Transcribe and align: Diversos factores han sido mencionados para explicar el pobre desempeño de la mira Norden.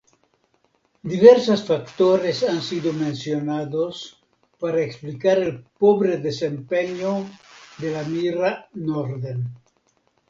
Diversos 1.09 1.63
factores 1.67 2.41
han 2.43 2.63
sido 2.63 2.91
mencionados 2.91 4.23
para 4.59 4.81
explicar 4.81 5.37
el 5.37 5.61
pobre 5.77 6.17
desempeño 6.17 7.29
de 7.77 7.91
la 7.91 8.01
mira 8.01 8.67
Norden. 8.73 9.39